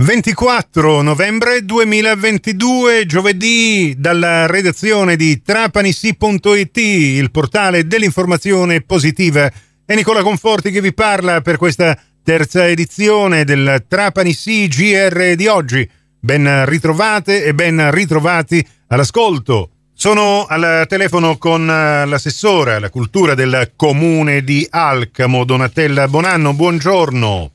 24 0.00 1.02
novembre 1.02 1.64
2022, 1.64 3.04
giovedì, 3.04 3.96
dalla 3.98 4.46
redazione 4.46 5.16
di 5.16 5.42
trapanissi.it, 5.42 6.76
il 6.76 7.32
portale 7.32 7.84
dell'informazione 7.84 8.80
positiva. 8.82 9.50
È 9.84 9.94
Nicola 9.96 10.22
Conforti 10.22 10.70
che 10.70 10.80
vi 10.80 10.94
parla 10.94 11.40
per 11.40 11.56
questa 11.56 11.98
terza 12.22 12.68
edizione 12.68 13.42
del 13.42 13.86
Trapanissi 13.88 14.68
GR 14.68 15.34
di 15.34 15.48
oggi. 15.48 15.90
Ben 16.20 16.64
ritrovate 16.64 17.42
e 17.42 17.52
ben 17.52 17.90
ritrovati 17.90 18.64
all'ascolto. 18.86 19.70
Sono 19.94 20.46
al 20.46 20.86
telefono 20.86 21.38
con 21.38 21.66
l'assessore 21.66 22.74
alla 22.74 22.90
cultura 22.90 23.34
del 23.34 23.72
comune 23.74 24.44
di 24.44 24.64
Alcamo, 24.70 25.42
Donatella 25.42 26.06
Bonanno. 26.06 26.54
Buongiorno. 26.54 27.50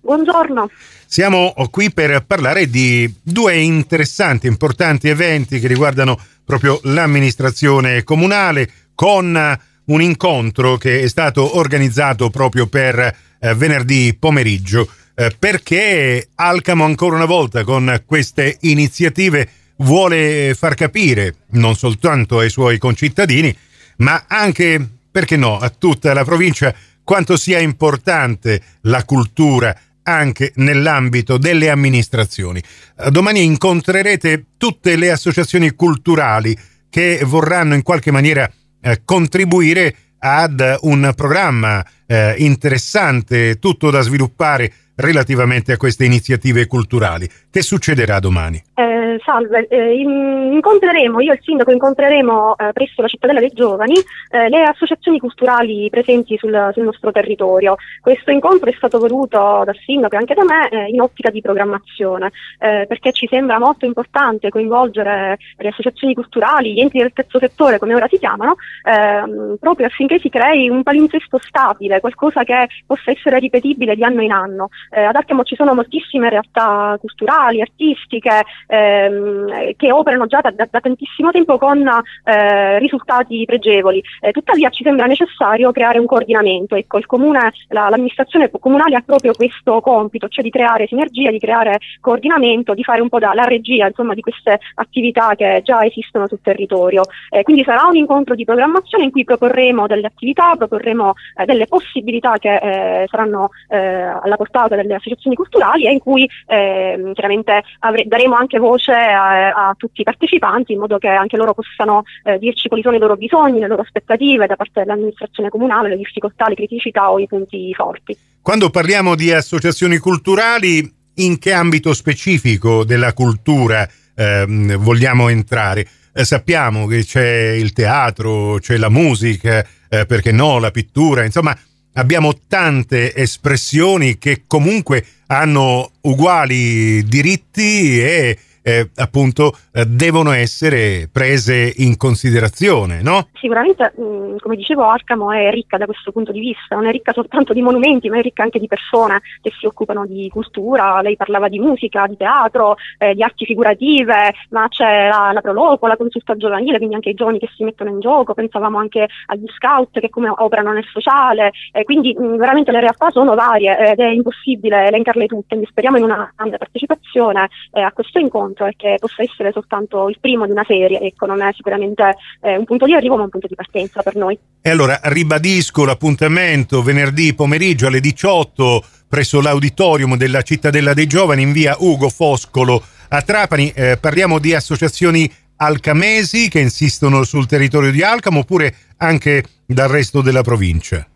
Buongiorno. 0.00 0.70
Siamo 1.06 1.54
qui 1.70 1.92
per 1.92 2.24
parlare 2.26 2.68
di 2.68 3.12
due 3.22 3.56
interessanti, 3.56 4.46
importanti 4.46 5.08
eventi 5.08 5.60
che 5.60 5.68
riguardano 5.68 6.18
proprio 6.44 6.80
l'amministrazione 6.84 8.02
comunale 8.02 8.68
con 8.94 9.58
un 9.84 10.02
incontro 10.02 10.76
che 10.76 11.02
è 11.02 11.08
stato 11.08 11.56
organizzato 11.56 12.28
proprio 12.30 12.66
per 12.66 12.98
eh, 13.38 13.54
venerdì 13.54 14.16
pomeriggio. 14.18 14.88
Eh, 15.14 15.34
perché 15.38 16.28
Alcamo 16.34 16.84
ancora 16.84 17.16
una 17.16 17.24
volta 17.24 17.64
con 17.64 18.02
queste 18.04 18.58
iniziative 18.62 19.48
vuole 19.76 20.54
far 20.54 20.74
capire 20.74 21.36
non 21.50 21.74
soltanto 21.76 22.40
ai 22.40 22.50
suoi 22.50 22.78
concittadini 22.78 23.56
ma 23.98 24.24
anche, 24.26 24.86
perché 25.10 25.36
no, 25.36 25.58
a 25.58 25.70
tutta 25.70 26.12
la 26.12 26.24
provincia 26.24 26.74
quanto 27.02 27.36
sia 27.36 27.60
importante 27.60 28.60
la 28.82 29.04
cultura 29.04 29.74
anche 30.06 30.52
nell'ambito 30.56 31.36
delle 31.36 31.68
amministrazioni. 31.68 32.62
Eh, 32.98 33.10
domani 33.10 33.42
incontrerete 33.42 34.46
tutte 34.56 34.96
le 34.96 35.10
associazioni 35.10 35.70
culturali 35.72 36.56
che 36.88 37.20
vorranno 37.24 37.74
in 37.74 37.82
qualche 37.82 38.12
maniera 38.12 38.50
eh, 38.80 39.02
contribuire 39.04 39.94
ad 40.18 40.78
un 40.82 41.12
programma 41.14 41.84
eh, 42.06 42.34
interessante, 42.38 43.58
tutto 43.58 43.90
da 43.90 44.00
sviluppare 44.00 44.72
relativamente 44.96 45.72
a 45.72 45.76
queste 45.76 46.04
iniziative 46.04 46.66
culturali. 46.66 47.28
Che 47.50 47.62
succederà 47.62 48.18
domani? 48.18 48.62
Eh, 48.74 49.18
salve, 49.24 49.66
eh, 49.68 49.94
incontreremo, 49.94 51.20
io 51.20 51.32
e 51.32 51.34
il 51.34 51.40
sindaco 51.42 51.70
incontreremo 51.70 52.56
eh, 52.56 52.72
presso 52.72 53.02
la 53.02 53.08
cittadella 53.08 53.40
dei 53.40 53.50
giovani 53.52 53.94
eh, 54.30 54.48
le 54.48 54.62
associazioni 54.62 55.18
culturali 55.18 55.88
presenti 55.90 56.36
sul, 56.36 56.70
sul, 56.72 56.84
nostro 56.84 57.12
territorio. 57.12 57.76
Questo 58.00 58.30
incontro 58.30 58.70
è 58.70 58.74
stato 58.76 58.98
voluto 58.98 59.62
dal 59.64 59.76
sindaco 59.84 60.14
e 60.14 60.18
anche 60.18 60.34
da 60.34 60.44
me 60.44 60.68
eh, 60.68 60.86
in 60.88 61.00
ottica 61.00 61.30
di 61.30 61.40
programmazione, 61.40 62.30
eh, 62.58 62.84
perché 62.88 63.12
ci 63.12 63.26
sembra 63.28 63.58
molto 63.58 63.84
importante 63.84 64.48
coinvolgere 64.48 65.38
le 65.56 65.68
associazioni 65.68 66.14
culturali, 66.14 66.72
gli 66.72 66.80
enti 66.80 66.98
del 66.98 67.12
terzo 67.12 67.38
settore, 67.38 67.78
come 67.78 67.94
ora 67.94 68.08
si 68.08 68.18
chiamano, 68.18 68.56
ehm, 68.84 69.56
proprio 69.60 69.86
affinché 69.86 70.18
si 70.18 70.28
crei 70.28 70.68
un 70.68 70.82
palinsesto 70.82 71.38
stabile, 71.38 72.00
qualcosa 72.00 72.44
che 72.44 72.68
possa 72.86 73.10
essere 73.10 73.38
ripetibile 73.38 73.94
di 73.94 74.04
anno 74.04 74.22
in 74.22 74.32
anno. 74.32 74.68
Eh, 74.90 75.02
ad 75.02 75.14
Archemo 75.14 75.42
ci 75.42 75.54
sono 75.56 75.74
moltissime 75.74 76.28
realtà 76.28 76.96
culturali, 77.00 77.60
artistiche, 77.60 78.44
ehm, 78.66 79.74
che 79.76 79.92
operano 79.92 80.26
già 80.26 80.40
da, 80.40 80.50
da, 80.50 80.66
da, 80.70 80.80
tantissimo 80.80 81.30
tempo 81.30 81.58
con 81.58 81.86
eh, 82.24 82.78
risultati 82.78 83.44
pregevoli. 83.44 84.02
Eh, 84.20 84.32
tuttavia 84.32 84.70
ci 84.70 84.82
sembra 84.82 85.06
necessario 85.06 85.72
creare 85.72 85.98
un 85.98 86.06
coordinamento. 86.06 86.76
Ecco, 86.76 86.98
il 86.98 87.06
comune, 87.06 87.52
la, 87.68 87.88
l'amministrazione 87.88 88.50
comunale 88.50 88.96
ha 88.96 89.02
proprio 89.04 89.32
questo 89.32 89.80
compito, 89.80 90.28
cioè 90.28 90.44
di 90.44 90.50
creare 90.50 90.86
sinergia, 90.86 91.30
di 91.30 91.38
creare 91.38 91.78
coordinamento, 92.00 92.74
di 92.74 92.84
fare 92.84 93.00
un 93.00 93.08
po' 93.08 93.18
da, 93.18 93.32
la 93.34 93.44
regia 93.44 93.86
insomma, 93.86 94.14
di 94.14 94.20
queste 94.20 94.58
attività 94.74 95.34
che 95.34 95.60
già 95.64 95.84
esistono 95.84 96.26
sul 96.26 96.40
territorio. 96.42 97.02
Eh, 97.30 97.42
quindi 97.42 97.64
sarà 97.64 97.86
un 97.86 97.96
incontro 97.96 98.34
di 98.34 98.44
programmazione 98.44 99.04
in 99.04 99.10
cui 99.10 99.24
proporremo 99.24 99.86
delle 99.86 100.06
attività, 100.06 100.54
proporremo 100.56 101.14
eh, 101.36 101.44
delle 101.44 101.66
possibilità 101.66 102.38
che 102.38 102.54
eh, 102.56 103.06
saranno 103.08 103.50
alla 103.68 104.36
portata 104.36 104.75
delle 104.82 104.94
associazioni 104.94 105.36
culturali 105.36 105.86
e 105.86 105.92
in 105.92 105.98
cui 105.98 106.28
eh, 106.46 107.10
chiaramente 107.12 107.62
avre- 107.80 108.04
daremo 108.06 108.34
anche 108.34 108.58
voce 108.58 108.92
a, 108.92 109.68
a, 109.68 109.74
tutti 109.76 110.00
i 110.00 110.04
partecipanti 110.04 110.72
in 110.72 110.78
modo 110.78 110.98
che 110.98 111.08
anche 111.08 111.36
loro 111.36 111.54
possano 111.54 112.04
eh, 112.24 112.38
dirci 112.38 112.68
quali 112.68 112.82
sono 112.82 112.96
i 112.96 113.00
loro 113.00 113.16
bisogni, 113.16 113.60
le 113.60 113.68
loro 113.68 113.82
aspettative 113.82 114.46
da 114.46 114.56
parte 114.56 114.80
dell'amministrazione 114.80 115.48
comunale, 115.48 115.88
le 115.88 115.96
difficoltà, 115.96 116.48
le 116.48 116.54
criticità 116.54 117.10
o 117.10 117.18
i 117.18 117.26
punti 117.26 117.72
forti. 117.74 118.16
Quando 118.42 118.70
parliamo 118.70 119.14
di 119.14 119.32
associazioni 119.32 119.98
culturali, 119.98 120.94
in 121.16 121.38
che 121.38 121.52
ambito 121.52 121.94
specifico 121.94 122.84
della 122.84 123.12
cultura 123.12 123.88
ehm, 124.14 124.76
vogliamo 124.76 125.28
entrare? 125.28 125.86
Eh, 126.12 126.24
sappiamo 126.24 126.86
che 126.86 127.04
c'è 127.04 127.50
il 127.50 127.72
teatro, 127.72 128.58
c'è 128.58 128.76
la 128.76 128.88
musica, 128.88 129.66
eh, 129.88 130.06
perché 130.06 130.32
no, 130.32 130.58
la 130.58 130.70
pittura, 130.70 131.24
insomma 131.24 131.56
abbiamo 131.96 132.32
tante 132.48 133.14
espressioni 133.14 134.18
che 134.18 134.42
comunque 134.46 135.04
hanno 135.26 135.90
uguali 136.02 137.02
diritti 137.04 138.00
e 138.00 138.38
eh, 138.66 138.90
appunto 138.96 139.52
eh, 139.72 139.86
devono 139.86 140.32
essere 140.32 141.08
prese 141.12 141.72
in 141.76 141.96
considerazione, 141.96 143.00
no? 143.00 143.28
Sicuramente, 143.34 143.92
mh, 143.96 144.38
come 144.38 144.56
dicevo, 144.56 144.82
Arcamo 144.82 145.30
è 145.30 145.52
ricca 145.52 145.76
da 145.76 145.84
questo 145.84 146.10
punto 146.10 146.32
di 146.32 146.40
vista, 146.40 146.74
non 146.74 146.86
è 146.86 146.90
ricca 146.90 147.12
soltanto 147.12 147.52
di 147.52 147.62
monumenti, 147.62 148.08
ma 148.08 148.18
è 148.18 148.22
ricca 148.22 148.42
anche 148.42 148.58
di 148.58 148.66
persone 148.66 149.20
che 149.40 149.52
si 149.56 149.66
occupano 149.66 150.04
di 150.04 150.28
cultura, 150.32 151.00
lei 151.00 151.14
parlava 151.14 151.48
di 151.48 151.60
musica, 151.60 152.08
di 152.08 152.16
teatro, 152.16 152.74
eh, 152.98 153.14
di 153.14 153.22
arti 153.22 153.44
figurative, 153.44 154.34
ma 154.50 154.66
c'è 154.68 155.10
la, 155.10 155.30
la 155.32 155.40
Proloco, 155.40 155.86
la 155.86 155.96
consulta 155.96 156.36
giovanile, 156.36 156.78
quindi 156.78 156.96
anche 156.96 157.10
i 157.10 157.14
giovani 157.14 157.38
che 157.38 157.48
si 157.54 157.62
mettono 157.62 157.90
in 157.90 158.00
gioco, 158.00 158.34
pensavamo 158.34 158.78
anche 158.78 159.06
agli 159.26 159.46
scout 159.54 160.00
che 160.00 160.10
come 160.10 160.28
operano 160.28 160.72
nel 160.72 160.86
sociale, 160.90 161.52
quindi 161.84 162.16
mh, 162.18 162.36
veramente 162.36 162.72
le 162.72 162.80
realtà 162.80 163.10
sono 163.10 163.36
varie 163.36 163.92
ed 163.92 164.00
è 164.00 164.08
impossibile 164.08 164.88
elencarle 164.88 165.26
tutte, 165.26 165.46
quindi 165.50 165.66
speriamo 165.66 165.98
in 165.98 166.02
una 166.02 166.32
grande 166.34 166.58
partecipazione 166.58 167.48
eh, 167.70 167.80
a 167.80 167.92
questo 167.92 168.18
incontro 168.18 168.55
incontro 168.56 168.66
e 168.66 168.74
che 168.76 168.96
possa 168.98 169.22
essere 169.22 169.52
soltanto 169.52 170.08
il 170.08 170.16
primo 170.18 170.46
di 170.46 170.52
una 170.52 170.64
serie, 170.66 171.00
ecco, 171.00 171.26
non 171.26 171.42
è 171.42 171.52
sicuramente 171.54 172.16
eh, 172.40 172.56
un 172.56 172.64
punto 172.64 172.86
di 172.86 172.94
arrivo 172.94 173.16
ma 173.16 173.24
un 173.24 173.28
punto 173.28 173.46
di 173.46 173.54
partenza 173.54 174.02
per 174.02 174.16
noi. 174.16 174.38
E 174.62 174.70
allora 174.70 174.98
ribadisco 175.04 175.84
l'appuntamento 175.84 176.82
venerdì 176.82 177.34
pomeriggio 177.34 177.86
alle 177.86 178.00
18 178.00 178.84
presso 179.08 179.40
l'auditorium 179.40 180.16
della 180.16 180.42
Cittadella 180.42 180.94
dei 180.94 181.06
Giovani 181.06 181.42
in 181.42 181.52
via 181.52 181.76
Ugo 181.78 182.08
Foscolo 182.08 182.82
a 183.08 183.22
Trapani. 183.22 183.70
Eh, 183.74 183.98
parliamo 184.00 184.38
di 184.38 184.54
associazioni 184.54 185.30
alcamesi 185.58 186.48
che 186.48 186.60
insistono 186.60 187.22
sul 187.24 187.46
territorio 187.46 187.90
di 187.90 188.02
Alcamo 188.02 188.40
oppure 188.40 188.74
anche 188.98 189.44
dal 189.66 189.88
resto 189.88 190.20
della 190.20 190.42
provincia? 190.42 191.06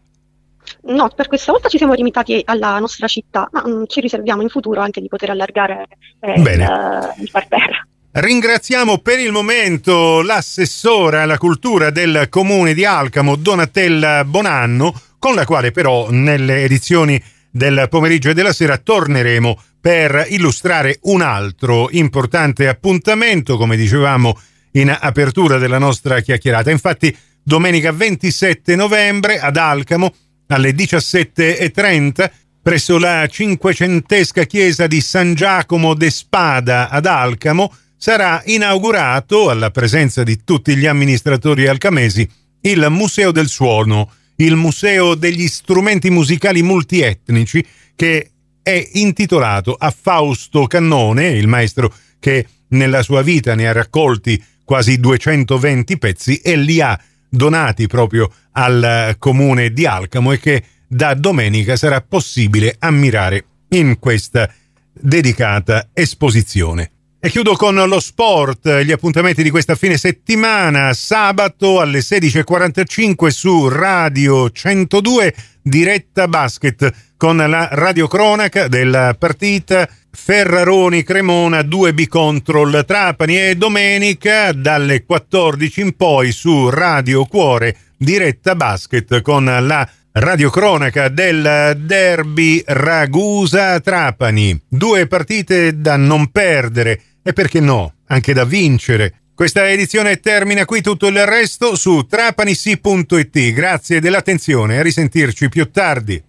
No, 0.83 1.09
per 1.15 1.29
questa 1.29 1.53
volta 1.53 1.69
ci 1.69 1.79
siamo 1.79 1.95
limitati 1.95 2.43
alla 2.45 2.79
nostra 2.79 3.07
città, 3.07 3.49
ma 3.53 3.63
mh, 3.65 3.71
mm, 3.71 3.83
ci 3.87 4.01
riserviamo 4.01 4.43
in 4.43 4.49
futuro 4.49 4.81
anche 4.81 5.01
di 5.01 5.09
poter 5.09 5.31
allargare 5.31 5.87
eh, 6.21 6.33
il, 6.33 7.15
il 7.21 7.31
parterre. 7.31 7.87
Ringraziamo 8.13 8.99
per 8.99 9.21
il 9.21 9.31
momento 9.31 10.21
l'assessora 10.23 11.23
alla 11.23 11.39
cultura 11.39 11.91
del 11.91 12.27
comune 12.29 12.75
di 12.75 12.85
Alcamo, 12.85 13.37
Donatella 13.37 14.25
Bonanno, 14.25 14.93
con 15.19 15.37
la 15.37 15.45
quale 15.45 15.71
però 15.71 16.11
nelle 16.11 16.65
edizioni 16.65 17.23
del 17.51 17.87
pomeriggio 17.89 18.31
e 18.31 18.35
della 18.35 18.53
sera 18.53 18.79
torneremo 18.79 19.57
per 19.81 20.27
illustrare 20.31 20.99
un 21.03 21.23
altro 21.23 21.89
importante 21.93 22.67
appuntamento, 22.67 23.57
come 23.57 23.77
dicevamo 23.77 24.39
in 24.73 24.97
apertura 24.99 25.59
della 25.59 25.79
nostra 25.79 26.21
chiacchierata. 26.21 26.71
Infatti, 26.71 27.17
domenica 27.43 27.93
27 27.93 28.75
novembre 28.77 29.39
ad 29.39 29.57
Alcamo 29.57 30.13
alle 30.51 30.73
17.30 30.73 32.31
presso 32.63 32.99
la 32.99 33.27
cinquecentesca 33.27 34.45
chiesa 34.45 34.87
di 34.87 35.01
San 35.01 35.35
Giacomo 35.35 35.95
de 35.95 36.11
Spada 36.11 36.89
ad 36.89 37.07
Alcamo 37.07 37.75
sarà 37.97 38.43
inaugurato, 38.47 39.51
alla 39.51 39.71
presenza 39.71 40.23
di 40.23 40.45
tutti 40.45 40.77
gli 40.77 40.87
amministratori 40.87 41.67
alcamesi, 41.67 42.29
il 42.63 42.87
Museo 42.91 43.31
del 43.31 43.49
Suono, 43.49 44.11
il 44.37 44.57
Museo 44.57 45.15
degli 45.15 45.47
strumenti 45.47 46.11
musicali 46.11 46.63
multietnici 46.63 47.65
che 47.95 48.31
è 48.63 48.89
intitolato 48.95 49.75
a 49.79 49.91
Fausto 49.91 50.67
Cannone, 50.67 51.29
il 51.29 51.47
maestro 51.47 51.93
che 52.19 52.47
nella 52.69 53.03
sua 53.03 53.23
vita 53.23 53.55
ne 53.55 53.69
ha 53.69 53.73
raccolti 53.73 54.43
quasi 54.65 54.99
220 54.99 55.99
pezzi 55.99 56.37
e 56.37 56.57
li 56.57 56.81
ha 56.81 56.99
donati 57.31 57.87
proprio 57.87 58.31
al 58.53 59.15
comune 59.19 59.73
di 59.73 59.87
Alcamo 59.87 60.33
e 60.33 60.39
che 60.39 60.63
da 60.87 61.15
domenica 61.15 61.77
sarà 61.77 62.01
possibile 62.03 62.77
ammirare 62.79 63.45
in 63.69 63.99
questa 63.99 64.53
dedicata 64.93 65.89
esposizione. 65.93 66.91
E 67.23 67.29
chiudo 67.29 67.55
con 67.55 67.75
lo 67.75 68.01
sport, 68.01 68.81
gli 68.81 68.93
appuntamenti 68.93 69.43
di 69.43 69.51
questa 69.51 69.75
fine 69.75 69.99
settimana, 69.99 70.95
sabato 70.95 71.79
alle 71.79 71.99
16.45 71.99 73.27
su 73.27 73.69
Radio 73.69 74.49
102, 74.49 75.35
diretta 75.61 76.27
basket 76.29 76.91
con 77.19 77.37
la 77.37 77.69
radiocronaca 77.71 78.69
della 78.69 79.15
partita 79.19 79.87
Ferraroni 80.11 81.03
Cremona 81.03 81.61
2B 81.61 82.09
contro 82.09 82.85
Trapani 82.87 83.39
e 83.39 83.55
domenica 83.55 84.53
dalle 84.53 85.05
14 85.05 85.81
in 85.83 85.97
poi 85.97 86.33
su 86.33 86.71
Radio 86.71 87.27
Cuore 87.27 87.77
diretta 87.99 88.55
basket 88.55 89.21
con 89.21 89.45
la 89.45 89.87
radiocronaca 90.13 91.09
del 91.09 91.77
derby 91.85 92.63
Ragusa-Trapani. 92.67 94.63
Due 94.69 95.07
partite 95.07 95.79
da 95.81 95.97
non 95.97 96.31
perdere 96.31 97.03
e 97.23 97.33
perché 97.33 97.61
no, 97.61 97.95
anche 98.07 98.33
da 98.33 98.45
vincere. 98.45 99.15
Questa 99.35 99.69
edizione 99.71 100.21
termina 100.21 100.65
qui 100.67 100.83
tutto 100.83 101.07
il 101.07 101.25
resto 101.25 101.75
su 101.75 102.05
trapanisi.it. 102.07 103.53
Grazie 103.53 104.01
dell'attenzione, 104.01 104.79
a 104.79 104.83
risentirci 104.83 105.49
più 105.49 105.71
tardi. 105.71 106.23